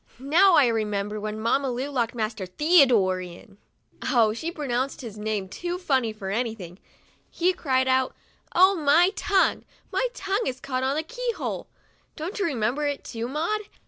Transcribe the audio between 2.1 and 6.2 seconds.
Marster Theodore in" (oh! she pronounced his name too funny